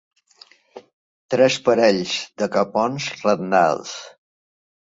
[1.33, 3.97] Tres parells de capons rendals.